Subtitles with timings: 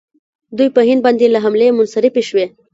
[0.57, 2.45] دوی په هند باندې له حملې منصرفې شوې.